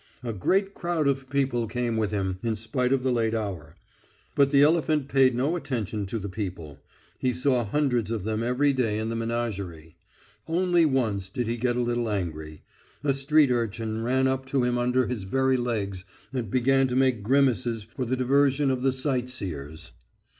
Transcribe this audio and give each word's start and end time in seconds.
A 0.23 0.33
great 0.33 0.73
crowd 0.73 1.07
of 1.07 1.29
people 1.29 1.67
came 1.67 1.95
with 1.95 2.09
him, 2.09 2.39
in 2.41 2.55
spite 2.55 2.91
of 2.91 3.03
the 3.03 3.11
late 3.11 3.35
hour. 3.35 3.75
But 4.33 4.49
the 4.49 4.63
elephant 4.63 5.07
paid 5.09 5.35
no 5.35 5.55
attention 5.55 6.07
to 6.07 6.17
the 6.17 6.27
people; 6.27 6.79
he 7.19 7.31
saw 7.33 7.63
hundreds 7.63 8.09
of 8.09 8.23
them 8.23 8.41
every 8.41 8.73
day 8.73 8.97
in 8.97 9.09
the 9.09 9.15
menagerie. 9.15 9.95
Only 10.47 10.85
once 10.87 11.29
did 11.29 11.45
he 11.45 11.55
get 11.55 11.77
a 11.77 11.81
little 11.81 12.09
angry. 12.09 12.63
A 13.03 13.13
street 13.13 13.51
urchin 13.51 14.03
ran 14.03 14.27
up 14.27 14.47
to 14.47 14.63
him 14.63 14.75
under 14.79 15.05
his 15.05 15.21
very 15.21 15.55
legs, 15.55 16.03
and 16.33 16.49
began 16.49 16.87
to 16.87 16.95
make 16.95 17.21
grimaces 17.21 17.83
for 17.83 18.03
the 18.03 18.17
diversion 18.17 18.71
of 18.71 18.81
the 18.81 18.91
sight 18.91 19.29
seers. 19.29 19.91